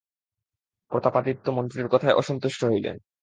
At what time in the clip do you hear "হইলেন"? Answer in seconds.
2.65-2.95